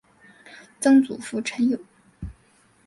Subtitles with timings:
[0.79, 1.77] 曾祖父陈友。